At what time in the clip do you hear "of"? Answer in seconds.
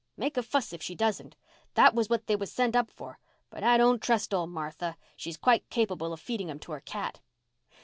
6.11-6.19